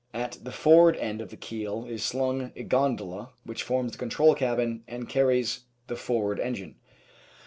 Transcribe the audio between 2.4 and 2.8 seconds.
a